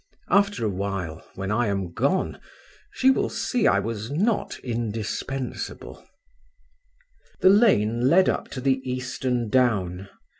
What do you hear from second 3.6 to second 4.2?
I was